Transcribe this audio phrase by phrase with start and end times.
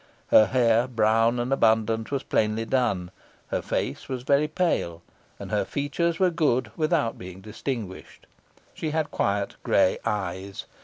[0.29, 3.11] Her hair, brown and abundant, was plainly done,
[3.49, 5.03] her face was very pale,
[5.37, 8.25] and her features were good without being distinguished.
[8.73, 10.65] She had quiet gray eyes.